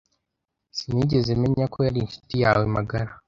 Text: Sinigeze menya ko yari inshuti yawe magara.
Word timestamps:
Sinigeze 0.77 1.31
menya 1.41 1.65
ko 1.73 1.77
yari 1.87 1.99
inshuti 2.03 2.33
yawe 2.43 2.63
magara. 2.75 3.11